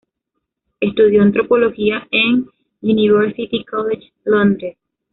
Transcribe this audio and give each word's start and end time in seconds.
Estudió 0.79 1.21
antropología 1.21 2.07
en 2.09 2.47
University 2.81 3.63
College, 3.63 4.11
Londres. 4.23 4.75